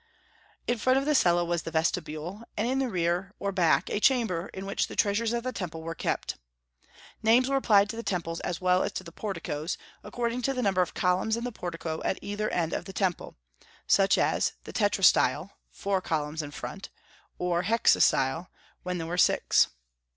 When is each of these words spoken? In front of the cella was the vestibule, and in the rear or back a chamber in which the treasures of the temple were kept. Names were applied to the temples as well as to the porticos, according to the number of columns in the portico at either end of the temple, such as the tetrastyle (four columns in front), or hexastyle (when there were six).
In 0.65 0.79
front 0.79 0.97
of 0.97 1.05
the 1.05 1.13
cella 1.13 1.45
was 1.45 1.61
the 1.61 1.69
vestibule, 1.69 2.41
and 2.57 2.67
in 2.67 2.79
the 2.79 2.89
rear 2.89 3.35
or 3.37 3.51
back 3.51 3.87
a 3.91 3.99
chamber 3.99 4.47
in 4.51 4.65
which 4.65 4.87
the 4.87 4.95
treasures 4.95 5.31
of 5.31 5.43
the 5.43 5.51
temple 5.53 5.83
were 5.83 5.93
kept. 5.93 6.37
Names 7.21 7.47
were 7.47 7.55
applied 7.55 7.87
to 7.89 7.95
the 7.95 8.01
temples 8.01 8.39
as 8.39 8.59
well 8.59 8.81
as 8.81 8.93
to 8.93 9.03
the 9.03 9.11
porticos, 9.11 9.77
according 10.03 10.41
to 10.41 10.55
the 10.55 10.63
number 10.63 10.81
of 10.81 10.95
columns 10.95 11.37
in 11.37 11.43
the 11.43 11.51
portico 11.51 12.01
at 12.01 12.17
either 12.19 12.49
end 12.49 12.73
of 12.73 12.85
the 12.85 12.93
temple, 12.93 13.35
such 13.85 14.17
as 14.17 14.53
the 14.63 14.73
tetrastyle 14.73 15.51
(four 15.69 16.01
columns 16.01 16.41
in 16.41 16.49
front), 16.49 16.89
or 17.37 17.61
hexastyle 17.65 18.47
(when 18.81 18.97
there 18.97 19.05
were 19.05 19.19
six). 19.19 19.67